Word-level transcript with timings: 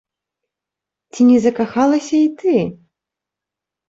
Ці 1.11 1.21
не 1.31 1.35
закахалася 1.43 2.15
і 2.25 2.29
ты? 2.39 2.55